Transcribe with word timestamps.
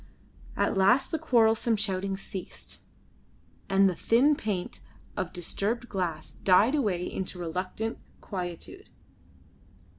At 0.57 0.75
last 0.75 1.11
the 1.11 1.19
quarrelsome 1.19 1.75
shouting 1.75 2.17
ceased, 2.17 2.81
and 3.69 3.87
the 3.87 3.93
thin 3.93 4.35
plaint 4.35 4.79
of 5.15 5.31
disturbed 5.31 5.89
glass 5.89 6.33
died 6.43 6.73
away 6.73 7.03
into 7.05 7.37
reluctant 7.37 7.99
quietude. 8.19 8.89